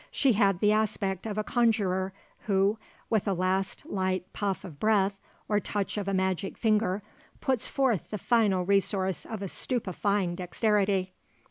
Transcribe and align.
She 0.09 0.33
had 0.33 0.61
the 0.61 0.71
aspect 0.71 1.27
of 1.27 1.37
a 1.37 1.43
conjuror 1.43 2.11
who, 2.47 2.79
with 3.11 3.27
a 3.27 3.33
last 3.35 3.85
light 3.85 4.25
puff 4.33 4.65
of 4.65 4.79
breath 4.79 5.15
or 5.47 5.59
touch 5.59 5.95
of 5.95 6.07
a 6.07 6.13
magic 6.15 6.57
finger, 6.57 7.03
puts 7.39 7.67
forth 7.67 8.09
the 8.09 8.17
final 8.17 8.65
resource 8.65 9.27
of 9.27 9.43
a 9.43 9.47
stupefying 9.47 10.33
dexterity. 10.33 11.13